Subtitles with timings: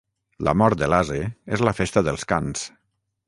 [0.47, 1.19] La mort de l'ase
[1.57, 2.65] és la festa dels cans.